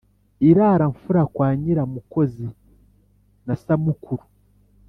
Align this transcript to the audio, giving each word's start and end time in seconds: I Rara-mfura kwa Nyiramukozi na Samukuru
I 0.47 0.51
Rara-mfura 0.57 1.23
kwa 1.33 1.49
Nyiramukozi 1.59 2.45
na 3.45 3.55
Samukuru 3.63 4.23